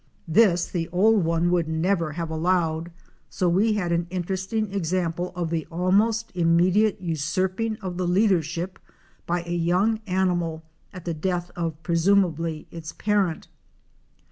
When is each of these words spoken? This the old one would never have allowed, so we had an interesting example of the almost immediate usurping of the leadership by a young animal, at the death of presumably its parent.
This 0.27 0.65
the 0.67 0.87
old 0.89 1.23
one 1.25 1.51
would 1.51 1.67
never 1.67 2.13
have 2.13 2.31
allowed, 2.31 2.91
so 3.29 3.47
we 3.47 3.73
had 3.73 3.91
an 3.91 4.07
interesting 4.09 4.73
example 4.73 5.31
of 5.35 5.51
the 5.51 5.67
almost 5.71 6.31
immediate 6.33 6.99
usurping 6.99 7.77
of 7.83 7.97
the 7.97 8.07
leadership 8.07 8.79
by 9.27 9.43
a 9.43 9.53
young 9.55 9.99
animal, 10.07 10.63
at 10.91 11.05
the 11.05 11.13
death 11.13 11.51
of 11.55 11.83
presumably 11.83 12.65
its 12.71 12.93
parent. 12.93 13.47